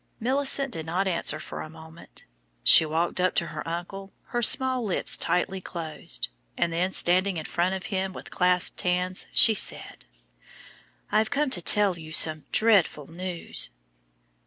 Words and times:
Milly 0.19 0.47
did 0.71 0.87
not 0.87 1.07
answer 1.07 1.39
for 1.39 1.61
a 1.61 1.69
moment. 1.69 2.25
She 2.63 2.87
walked 2.87 3.21
up 3.21 3.35
to 3.35 3.45
her 3.45 3.61
uncle, 3.67 4.11
her 4.29 4.41
small 4.41 4.83
lips 4.83 5.15
tightly 5.15 5.61
closed, 5.61 6.29
and 6.57 6.73
then, 6.73 6.91
standing 6.91 7.37
in 7.37 7.45
front 7.45 7.75
of 7.75 7.83
him 7.93 8.11
with 8.11 8.31
clasped 8.31 8.81
hands, 8.81 9.27
she 9.31 9.53
said, 9.53 10.07
"I've 11.11 11.29
come 11.29 11.51
to 11.51 11.61
tell 11.61 11.99
you 11.99 12.11
some 12.13 12.45
dreadful 12.51 13.05
news." 13.11 13.69